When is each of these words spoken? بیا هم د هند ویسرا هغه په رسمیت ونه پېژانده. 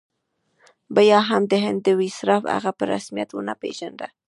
بیا 0.95 1.19
هم 1.29 1.41
د 1.51 1.53
هند 1.65 1.85
ویسرا 1.99 2.37
هغه 2.55 2.71
په 2.77 2.83
رسمیت 2.93 3.29
ونه 3.33 3.53
پېژانده. 3.61 4.07